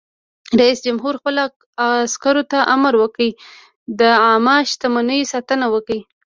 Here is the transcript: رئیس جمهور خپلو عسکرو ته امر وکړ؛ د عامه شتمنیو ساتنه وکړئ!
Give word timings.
رئیس 0.59 0.79
جمهور 0.85 1.13
خپلو 1.19 1.43
عسکرو 2.05 2.43
ته 2.51 2.59
امر 2.75 2.93
وکړ؛ 2.97 3.29
د 3.99 4.01
عامه 4.25 4.55
شتمنیو 4.71 5.29
ساتنه 5.33 5.65
وکړئ! 5.73 5.99